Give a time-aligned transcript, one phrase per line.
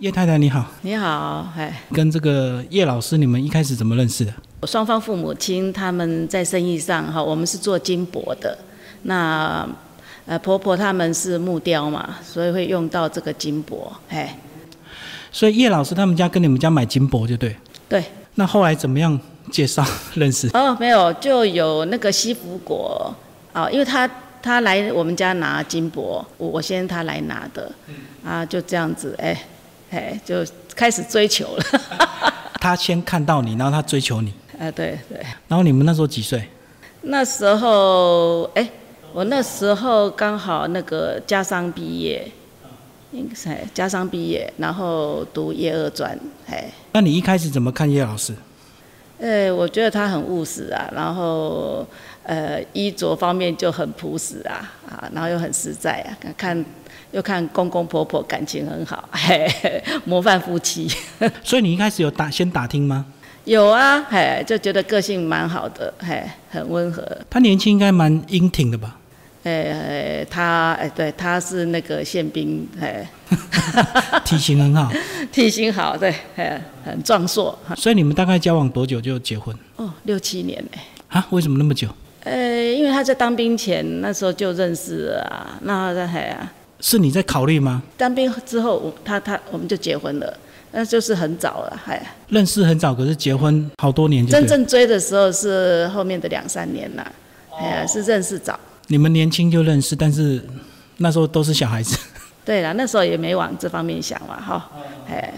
[0.00, 4.32] 叶太太你好，你好，哎，跟这个叶老师，你们一开始怎么认识的？
[4.66, 8.58] 双方父母亲他们在生意上哈，我们是做金箔的，
[9.04, 9.66] 那
[10.26, 14.38] 呃婆婆他们是木雕嘛，所以会用到这个金箔，哎，
[15.32, 17.56] 所以叶老师他们家跟你们家买金箔就对。
[17.88, 18.04] 对，
[18.34, 19.18] 那后来怎么样
[19.50, 19.82] 介绍
[20.12, 20.50] 认识？
[20.52, 23.10] 哦，没有，就有那个西服果
[23.54, 24.06] 啊，因为他
[24.42, 27.72] 他来我们家拿金箔，我我先他来拿的，
[28.22, 29.34] 啊，就这样子，哎。
[29.96, 30.44] 哎，就
[30.74, 31.64] 开始追求了。
[32.60, 34.32] 他先看到你，然后他追求你。
[34.58, 35.18] 哎， 对对。
[35.48, 36.46] 然后你们那时候几岁？
[37.02, 38.68] 那时候，哎，
[39.12, 42.30] 我那时候刚好那个家商毕业，
[43.12, 46.18] 应该是家商毕业，然后读业二专。
[46.48, 48.34] 哎，那你一开始怎么看叶老师？
[49.18, 51.86] 哎，我觉得他很务实啊，然后
[52.26, 56.64] 呃，衣着方面就很朴实啊，啊，然后又很实在啊，看。
[57.12, 59.48] 又看公公婆婆感情很好，嘿，
[60.04, 60.90] 模范夫妻。
[61.42, 63.06] 所以你一开始有打先打听吗？
[63.44, 67.02] 有啊，嘿，就觉得个性蛮好的，嘿，很温和。
[67.30, 68.98] 他年轻应该蛮英挺的吧？
[69.44, 73.06] 哎，他哎，对，他是那个宪兵，嘿，
[74.24, 74.92] 体型很好，
[75.32, 77.56] 体型好，对，嘿，很壮硕。
[77.76, 79.56] 所以你们大概交往多久就结婚？
[79.76, 80.84] 哦，六七年哎。
[81.08, 81.26] 啊？
[81.30, 81.88] 为什么那么久？
[82.26, 86.52] 呃，因为他在当兵前那时候就认识了啊，那在嘿啊。
[86.80, 87.80] 是你在考虑吗？
[87.96, 90.36] 当兵之后，我他他我们就结婚了，
[90.72, 94.26] 那就是很早了，还认识很早，可是结婚好多年。
[94.26, 97.12] 真正追的时候是后面的两三年啦，
[97.60, 98.58] 哎呀，是认识早。
[98.88, 100.42] 你们年轻就认识，但是
[100.96, 101.96] 那时候都是小孩子。
[102.44, 104.68] 对了，那时候也没往这方面想嘛，哈，
[105.08, 105.32] 哎。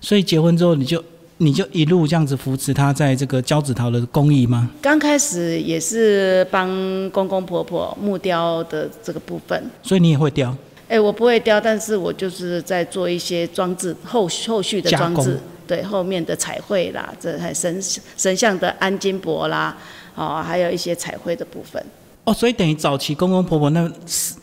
[0.00, 1.02] 所以结婚之后，你就
[1.42, 4.70] 你就一路这样子扶持他在这个胶纸陶的工艺吗？
[4.80, 6.70] 刚开始也是帮
[7.10, 9.70] 公公婆婆木雕的这个部分。
[9.82, 10.56] 所以你也会雕？
[10.88, 17.82] 哎，我不会雕，但是我就是在做一些装置后后续的装置，对后面的彩绘啦，这还神
[18.16, 19.76] 神像的安金箔啦，
[20.14, 21.84] 哦，还有一些彩绘的部分。
[22.24, 23.90] 哦，所以等于早期公公婆婆那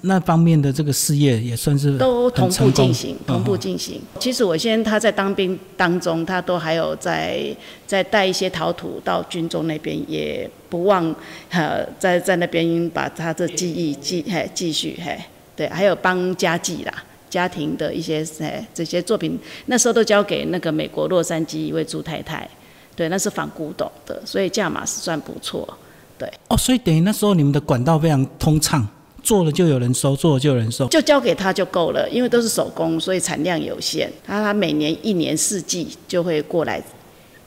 [0.01, 4.01] 那方面的这个事业也算是都同步进行，同步进行。
[4.19, 7.55] 其实我先他在当兵当中，他都还有在
[7.87, 11.15] 在带一些陶土到军中那边，也不忘
[11.51, 15.17] 呃在在那边把他的技艺继嘿继续嘿。
[15.55, 22.45] 对，还有帮家计啦，家庭的一些哎这些作品，那时候都交给那个美国洛杉矶一位朱太太，
[22.93, 25.77] 对，那是仿古董的，所以价码是算不错，
[26.19, 26.31] 对。
[26.49, 28.87] 哦，所以等于那时候你们的管道非常通畅，
[29.23, 34.11] 做了就有人收，做了就有人收，就交给他就够了，因为都是手工，所以产量有限。
[34.23, 36.83] 他他每年一年四季就会过来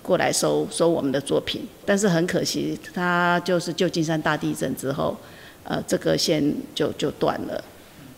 [0.02, 5.16] 过来收收我们的作品，但是很可惜，他就是旧金山大地震之后，
[5.64, 6.42] 呃，这个线
[6.74, 7.62] 就就断了。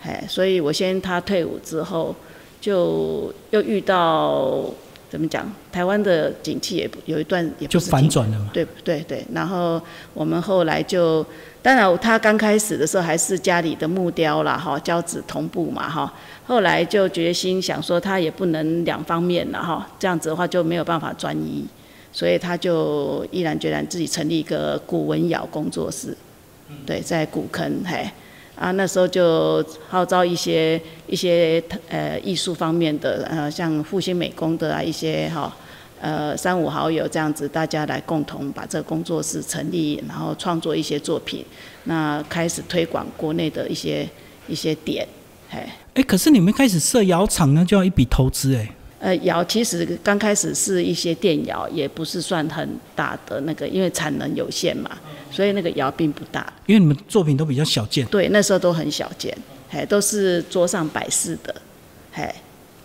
[0.03, 2.15] 哎，所以我先他退伍之后，
[2.61, 4.65] 就又遇到
[5.15, 5.49] 怎么讲？
[5.71, 8.51] 台湾的景气也有一段也就反转了嘛。
[8.53, 9.81] 对对对，然后
[10.13, 11.25] 我们后来就，
[11.63, 16.13] 当然他刚开始的时候还是家里的木雕啦，哈，胶纸同步嘛，哈。
[16.49, 21.65] 后来就决心想说，他也不能两方面了，哈，这样子的话就没有办法专一，
[22.13, 26.17] 所以他就毅然决然自己成立一个古文窑工作室，
[26.85, 28.11] 对，在古坑，嘿。
[28.57, 35.53] 啊，那时候就号召一些一些呃艺术方面的呃，像复兴美工的啊一些哈
[36.01, 41.45] 呃三五好友这样子，大家来共同把这个工作室成立，然后创作一些作品，
[41.85, 44.09] 那开始推广国内的一些
[44.47, 45.07] 一些点，
[45.51, 48.71] 哎，哎，可是你们开始设窑厂呢，就要一笔投资哎。
[49.05, 52.67] 呃，窑其实刚开始是一些电窑，也不是算很
[52.97, 54.91] 大的那个，因为产能有限嘛，
[55.31, 56.51] 所以那个窑并不大。
[56.65, 58.07] 因为你们作品都比较小件。
[58.07, 59.37] 对，那时候都很小件，
[59.69, 61.55] 嘿，都是桌上摆饰的，
[62.13, 62.27] 嘿，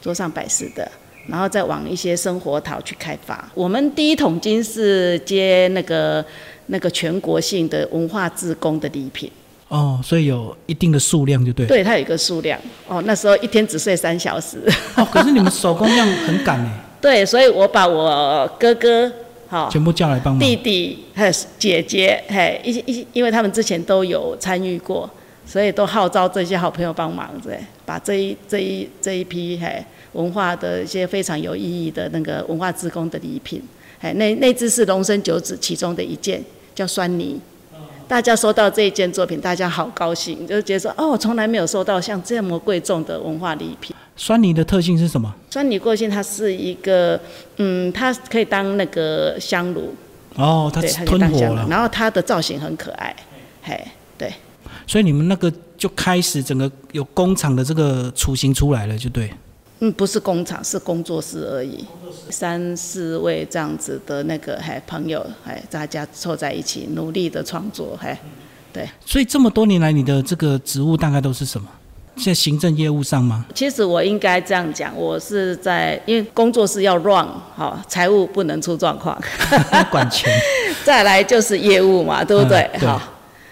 [0.02, 0.92] 桌上摆饰的，
[1.26, 3.50] 然后再往一些生活陶去开发。
[3.56, 6.26] 我们第一桶金是接那个
[6.66, 9.32] 那个全国性的文化自工的礼品。
[9.70, 11.66] 哦，所以有一定的数量就对。
[11.66, 12.60] 对，它有一个数量。
[12.88, 14.58] 哦，那时候一天只睡三小时。
[14.96, 16.72] 哦，可是你们手工量很赶哎。
[17.00, 19.10] 对，所以我把我哥哥，
[19.48, 20.40] 好，全部叫来帮忙。
[20.40, 25.10] 弟弟还有姐姐，嘿，一一，因为他们之前都有参与过，
[25.46, 33.62] 所以都号召这些好朋友帮忙，对，把这一这一这一批嘿文化的一些非常有意义的那个文化职工的礼品，
[34.02, 36.44] 嘿，那那只是龙生九子其中的一件，
[36.76, 37.40] 叫酸泥。
[38.10, 43.96] 大家收到这一件作品，大家好高兴，就觉得说哦，从来没有收到像这么贵重的文化礼品。
[44.18, 45.32] 酸泥的特性是什么？
[45.52, 47.20] 酸泥过性，它是一个，
[47.58, 49.94] 嗯，它可以当那个香炉。
[50.34, 51.68] 哦，它吞火了。
[51.70, 53.16] 然后它的造型很可爱，
[53.62, 53.80] 嘿，
[54.18, 54.34] 对。
[54.88, 59.32] 所以你们那个就开始整个有工厂的这个雏形出来了，就对。
[59.80, 61.86] 嗯，不是工厂，是工作室而已。
[62.30, 68.18] 三四位这样子的那个还朋友，还大家凑在一起努力的创作，还
[68.74, 68.88] 对。
[69.06, 71.68] 所以这么多年来，你的这个职务大概都是什么？
[72.22, 73.46] 在行政业务上吗？
[73.56, 77.26] 其实我应该这样讲，我是在因为工作室要 run
[77.56, 79.18] 好，财务不能出状况，
[79.90, 80.30] 管钱。
[80.84, 82.70] 再来就是业务嘛，对不对？
[82.80, 83.02] 好，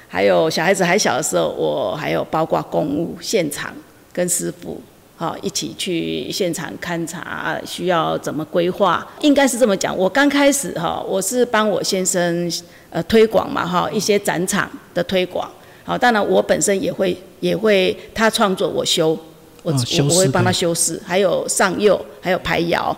[0.09, 3.73] 还有小孩子还小的时候，我还有包括公务现场
[4.12, 4.81] 跟师傅。
[5.19, 9.06] 好，一起去现场勘察，需要怎么规划？
[9.22, 9.98] 应该是这么讲。
[9.98, 12.48] 我刚开始哈，我是帮我先生
[12.92, 15.50] 呃推广嘛哈，一些展场的推广。
[15.84, 19.18] 好，当然我本身也会也会他创作我修，
[19.64, 19.74] 我
[20.08, 22.96] 我会帮他修饰，还有上釉，还有排窑，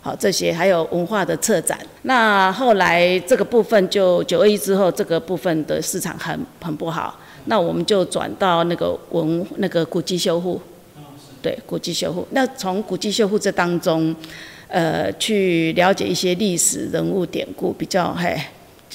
[0.00, 1.78] 好这些还有文化的策展。
[2.02, 10.60] 那后来这个部分就九二一之后，这个部分的市场很很不好，那我们就转到那个文那个古迹修复。
[11.42, 12.26] 对，古迹修复。
[12.30, 14.14] 那从古迹修复这当中，
[14.68, 18.34] 呃，去了解一些历史人物典故，比较嘿，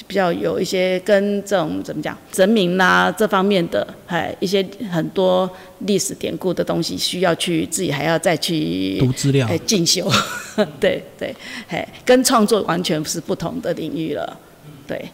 [0.07, 5.49] 比较有一些跟这种怎么讲，神明呐这方面的，嘿，一些很多
[5.79, 10.09] 历史典故的东西，需要去自己还要再去读资料，哎，进修。
[10.79, 11.35] 对对，
[11.67, 14.39] 嘿，跟创作完全是不同的领域了。
[14.87, 15.09] 对。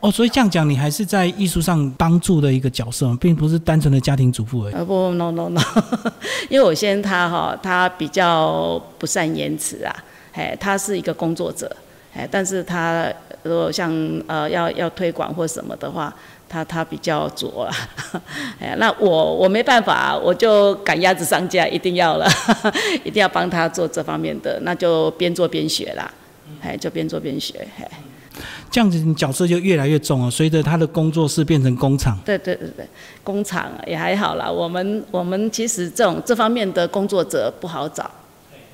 [0.00, 4.74] 哦，所以这样讲，你还是在艺术上帮助的一个角色，并不是单纯的家庭主妇而已。
[4.74, 5.60] 呃，不，no no no，
[6.48, 9.94] 因为我先生他哈，他比较不善言辞啊，
[10.32, 11.70] 哎，他是一个工作者，
[12.14, 13.92] 哎，但是他如果像
[14.28, 16.14] 呃要要推广或什么的话，
[16.48, 17.74] 他他比较拙啊，
[18.60, 22.26] 哎，那我我没办法，我就赶鸭子上架，一定要了，
[23.04, 26.08] 一定要帮他做这方面的，那就边做边学啦，
[26.62, 27.90] 哎，就边做边学，哎。
[28.70, 30.30] 这样子，你角色就越来越重哦。
[30.30, 32.86] 随着他的工作室变成工厂，对对对对，
[33.24, 34.50] 工厂也还好啦。
[34.50, 38.10] 我们我们其实这种这方面的工作者不好找，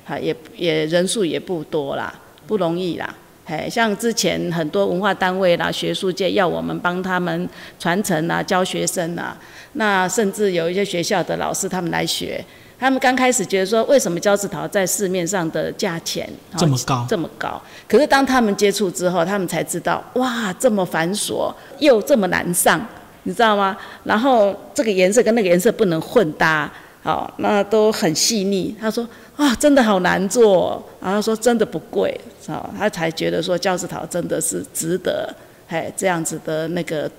[0.04, 2.12] 哈，也也人数也不多啦，
[2.46, 3.14] 不容易啦。
[3.46, 7.48] 嘿，像之前很多文化单位啦、学术界要我们帮他们
[7.78, 9.36] 传承啊、教学生啊，
[9.74, 12.44] 那甚至有一些学校的老师他们来学。
[12.78, 16.28] 他们刚开始觉得说，为什么胶子桃在市面上的价钱
[16.58, 17.06] 这么高？
[17.08, 17.60] 这么高？
[17.88, 22.84] 可是当他们接触之后，他们才知道，哇，这么繁琐又这么难上，
[23.22, 23.76] 你知道吗？
[24.02, 26.70] 然后这个颜色跟那个颜色不能混搭，
[27.02, 28.74] 好，那都很细腻。
[28.78, 30.84] 他说，啊，真的好难做。
[31.00, 35.32] 然后说，真的不贵，好，他才觉得说，胶子桃真的是值得，
[35.68, 37.10] 哎，这样子的那个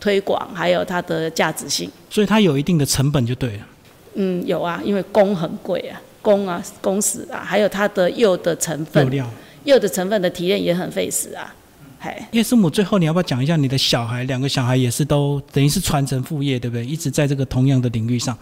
[0.00, 1.88] 推广，还有它的价值性。
[2.10, 3.66] 所以它有一定的成本就对了。
[4.14, 9.08] 嗯，有啊，因为工很贵啊，工啊，工时啊，还有它的釉的成分，
[9.64, 11.54] 釉的成分的提炼也很费时啊。
[12.00, 14.24] 哎，叶师母，最后你要不要讲一下你的小孩？
[14.24, 16.84] 两个小孩也是都等于是传承父业，对不对？
[16.84, 18.36] 一直在这个同样的领域上。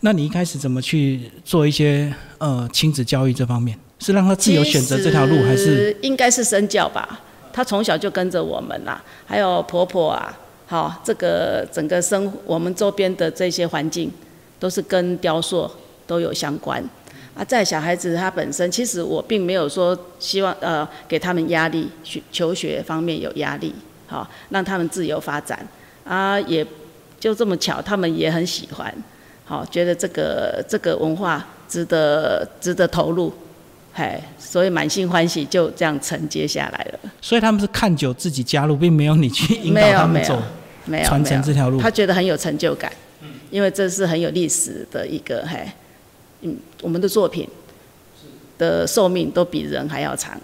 [0.00, 3.76] 那你一开始怎么去做一些呃亲子教育这方面？
[3.98, 7.20] 是让他自由选择这条路，还是应该是身教吧？
[7.52, 14.08] 他从小就跟着我们啦，还有婆婆啊，好，这个整个生我们周边的这些环境。
[14.60, 15.68] 都是跟雕塑
[16.06, 16.80] 都有相关
[17.34, 23.74] 啊，在小孩子他本身，其实我并没有说希望呃给他们压力，学求学方面有压力，
[24.06, 25.66] 好让他们自由发展
[26.04, 26.66] 啊，也
[27.18, 28.92] 就这么巧，他们也很喜欢，
[29.44, 33.32] 好觉得这个这个文化值得值得投入，
[33.94, 37.10] 嘿，所以满心欢喜就这样承接下来了。
[37.20, 40.42] 所以他们是看久自己加入，并没有你去引导他们走
[40.84, 42.90] 没有传承这条路，他觉得很有成就感。
[43.50, 45.66] 因为这是很有历史的一个，嘿，
[46.42, 47.48] 嗯，我们的作品
[48.56, 50.40] 的寿命都比人还要长，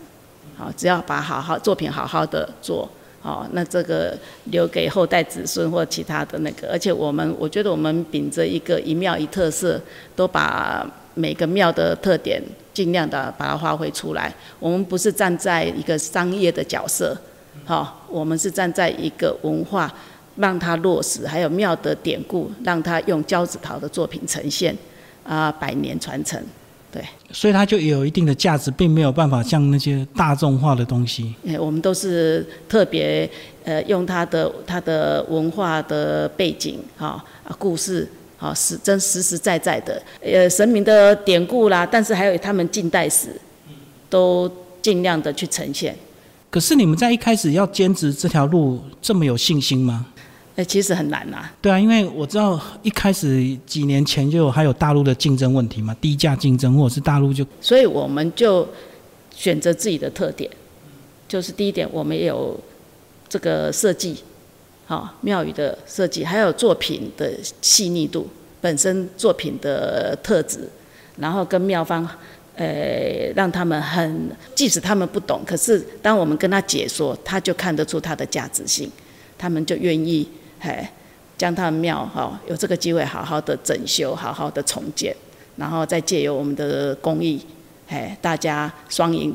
[0.57, 2.89] 好，只要把好好作品好好的做，
[3.23, 9.81] 好，那这个留给后代子孙或其他的那个，而且我们我觉得我们秉着一个一庙一特色，
[10.17, 10.85] 都把
[11.15, 12.43] 每个庙的特点
[12.75, 14.35] 尽量的把它发挥出来。
[14.59, 17.17] 我们不是站在一个商业的角色，
[17.65, 19.95] 好，我们是站在一个文化。
[20.37, 24.77] 让它落实，还有庙的典故，让它用胶子陶的作品呈现，
[25.25, 26.41] 啊，百年传承，
[26.93, 27.03] 对。
[27.33, 31.35] 所以它就有一定的价值，并没有办法像那些大众化的东西。
[31.47, 33.29] 哎，我们都是特别
[33.65, 43.29] 呃，用它的它的文化的背景，哈啊，故事，好实真实实在在的，呃，神明的典故啦，但是还有他们近代史，
[44.09, 44.51] 都
[44.81, 45.97] 尽量的去呈现。
[46.49, 50.07] 可是你们在一开始要坚持这条路，这么有信心吗？
[50.57, 51.49] 哎，其实很难呐。
[51.61, 58.67] 对啊，因为我知道一开始几年前就还有大陆的竞争问题嘛，低价竞争，或者是大陆就，所以我们就
[59.35, 60.51] 选择自己的特点，
[61.29, 62.59] 就是第一点，我们有
[63.29, 64.17] 这个设计，
[64.87, 68.27] 好庙宇的设计，还有作品的细腻度，
[68.63, 70.61] 本身作品的特质，
[71.19, 72.09] 然后跟庙方
[72.55, 78.91] 呃，让他们很，即使他们不懂，可是当我们跟他解说，他就看得出它的价值性，
[79.37, 80.27] 他们就愿意，
[80.67, 80.93] 哎，
[81.39, 85.15] 将他们庙哈有这个机会好好的整修，好好的重建，
[85.57, 87.41] 然后再借由我们的公益，
[87.89, 89.35] 哎，大家双赢，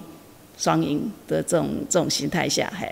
[0.57, 2.87] 双赢的这种这种心态下，嘿。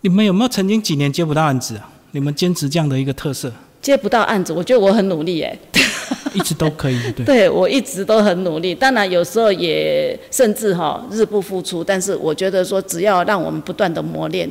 [0.00, 1.90] 你们有没有曾经几年接不到案子啊？
[2.12, 3.52] 你们坚持这样的一个特色？
[3.80, 5.56] 接不到案子，我觉得我很努力哎。
[6.34, 7.24] 一直都可以，对。
[7.24, 14.50] 对我一直都很努力，当然有时候也甚至哈日不敷出，但是我觉得说只要让我们不断的磨练，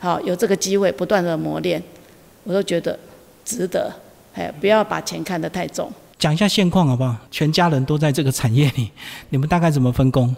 [0.00, 1.80] 好有这个机会不断的磨练，
[2.46, 2.98] 我都觉得
[3.44, 3.92] 值得。
[4.34, 5.90] 哎，不要把钱看得太重。
[6.18, 7.14] 讲一下现况好不好？
[7.30, 8.90] 全家人都在这个产业里，
[9.28, 10.34] 你们大概怎么分工？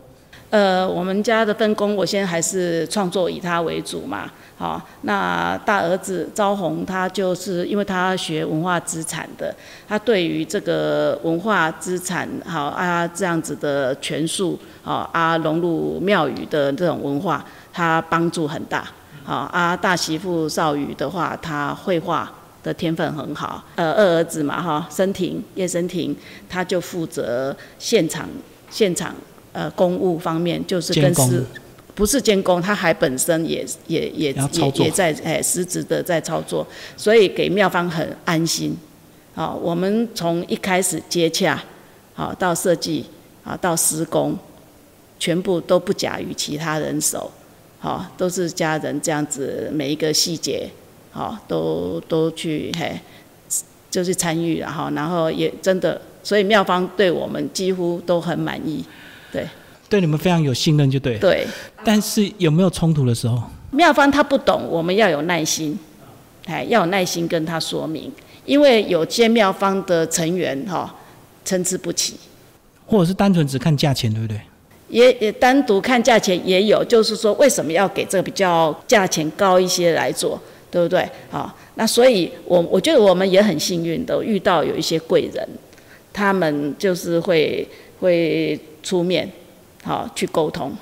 [0.50, 4.30] 呃，我们家的分工，我现在还是创作以他为主嘛。
[4.56, 9.54] 好，那大儿子招红，他就是因为他学文化资产的，
[9.86, 18.88] 他对于这个文化资产，好啊这样子的权术，好啊融入庙宇的这种文化，他帮助很大。
[19.28, 22.32] 好啊，大媳妇少宇的话，他绘画
[22.62, 23.62] 的天分很好。
[23.74, 26.16] 呃，二儿子嘛，哈，申庭叶申庭，
[26.48, 28.26] 他就负责现场
[28.70, 29.14] 现场。
[29.52, 31.44] 呃，公务方面就是跟师，
[31.94, 36.66] 不是监工，他还本身也也也也也在哎实质的在操作，
[36.96, 38.74] 所以给妙方很安心。
[39.34, 41.60] 好，我们从一开始接洽，
[42.14, 43.04] 好到设计，
[43.44, 44.38] 啊到施工，
[45.18, 47.30] 全部都不假于其他人手，
[47.80, 50.68] 好都是家人这样子，每一个细节，
[51.12, 52.98] 好都都去嘿，
[53.90, 58.84] 就是参与然后，然后也真的，所以妙方对我们几乎都很满意。
[59.30, 59.46] 对，
[59.88, 61.18] 对你们非常有信任就对。
[61.18, 61.46] 对，
[61.84, 63.42] 但是有没有冲突的时候？
[63.70, 65.78] 妙方他不懂，我们要有耐心，
[66.46, 68.10] 哎，要有耐心跟他说明，
[68.44, 70.94] 因为有些妙方的成员哈
[71.44, 72.16] 参差不齐，
[72.86, 74.40] 或者是单纯只看价钱，对不对？
[74.88, 80.40] 也也单独看价钱也有，就是说为什么要给这个比较价钱高一些来做，
[80.70, 81.08] 对不对？
[81.30, 85.48] 好，那所以我我觉得我们也很幸运的遇到有一些贵人，
[86.12, 87.68] 他们就是会
[88.00, 88.58] 会。
[88.80, 89.30] 出面，
[89.84, 90.74] 好去沟通，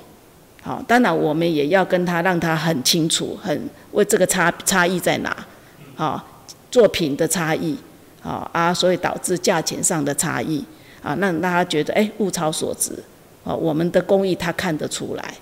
[0.61, 5.35] 好，当然我们也要跟他让他很清楚，很为这个差差异在哪，
[5.95, 6.25] 好，
[6.71, 7.75] 作品的差异，
[8.21, 10.63] 好啊，所以导致价钱上的差异，
[11.01, 12.93] 啊，让大家觉得哎物超所值，
[13.47, 15.33] 啊，我们的工艺他看得出来，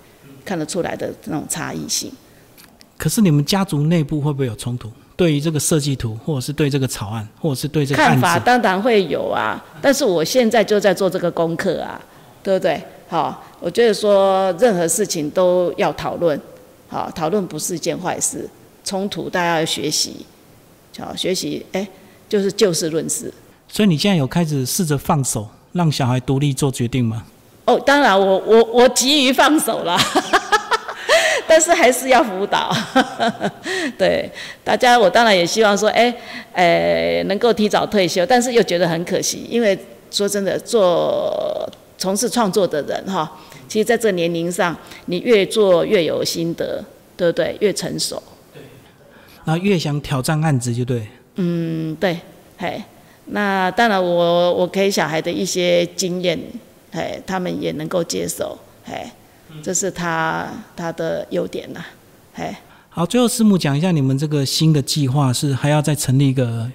[0.46, 2.12] 看得出来的那种差异性。
[2.98, 4.92] 可是你们家族内部会不会有冲突？
[5.16, 9.64] 对于这个设计图，或者是对这个草案，或者是对这个看法，当然会有啊。
[9.82, 12.00] 但是我现在就在做这个功课啊。
[12.46, 12.80] 对不对？
[13.08, 16.40] 好，我觉得说任何事情都要讨论，
[16.88, 18.48] 好，讨论不是一件坏事。
[18.84, 20.24] 冲突大家要学习，
[21.00, 21.88] 好，学习，哎，
[22.30, 23.34] 就是就事论事。
[23.68, 27.26] 所以你现在有开始试着放手，让小孩独立做决定吗？
[27.66, 29.98] 哦，当然，我我我急于放手了，
[31.48, 32.72] 但是还是要辅导。
[33.98, 34.32] 对，
[34.64, 36.16] 大家我当然也希望说，哎，
[36.54, 39.78] 哎，能够提早退休，但是又觉得很可惜，因为
[40.12, 41.70] 说真的做。
[41.98, 46.84] 从事创作的人哈，其实在这年龄上，你越做越有心得，
[47.16, 47.56] 对不对？
[47.62, 48.22] 越成熟，
[48.54, 48.62] 对，
[49.46, 51.08] 然后越想挑战案子，就对。
[51.36, 52.20] 嗯，对，
[52.58, 52.84] 嘿，
[53.28, 56.38] 那当然，我我给小孩的一些经验，
[56.96, 59.06] 嘿，他们也能够接受，嘿，
[59.62, 60.48] 这是他
[60.78, 61.84] 他的优点呐，
[62.34, 62.56] 嘿。
[62.88, 66.72] 好，最后师母讲一下你们这个新的计划是还要再成立一个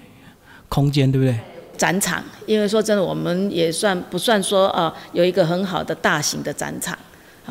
[0.69, 1.35] 空间，对不对？
[1.75, 6.95] 展场，因为说真的，我们也算不算说呃有一个很好的大型的展场，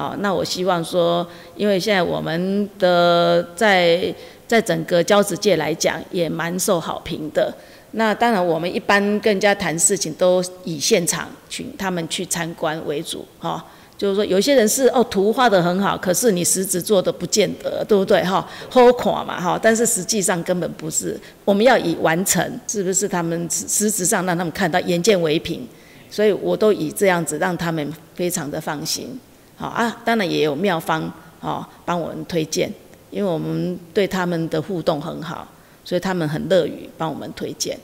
[0.01, 4.15] 好，那我希望说，因为现在我们的在
[4.49, 7.55] 在整个交子界来讲也蛮受好评的，
[7.91, 13.63] 那当然我们一般跟人家谈事情都以现场请他们去参观为主，哈。
[13.99, 18.25] 就是说，有些人是哦，图画的很好，可是你实质做的不见得，对不对？
[18.25, 21.21] 哈，好垮嘛，哈，但是实际上根本不是。
[21.45, 23.07] 我们要以完成，是不是？
[23.07, 25.69] 他们实质上让他们看到眼见为凭，
[26.11, 29.21] 所以我都以这样子让他们非常的放心。
[29.61, 31.03] 好啊，当然也有妙方
[31.41, 32.73] 哦，帮我们推荐，
[33.11, 35.47] 因为我们对他们的互动很好，
[35.85, 37.79] 所以他们很乐于帮我们推荐。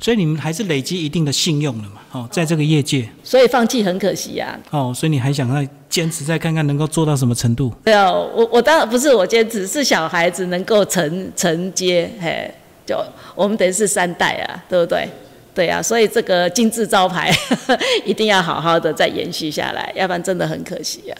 [0.00, 2.00] 所以你们还是累积一定的信用了嘛？
[2.12, 4.58] 哦，在这个业界，所以放弃很可惜呀。
[4.70, 7.70] 哦，所以你还想再坚持，再看看能够做到什么程度？
[7.84, 12.50] 对啊，我我当然不是我坚持，是小孩子能够承承接，嘿，
[12.86, 12.96] 就
[13.34, 15.06] 我们等于是三代啊，对不对？
[15.54, 17.30] 对啊，所以这个金字招牌
[18.04, 21.16] 一定要好好的再延续下来，要不然真的很可惜呀。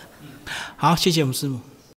[0.77, 1.61] 好，谢谢我们师母。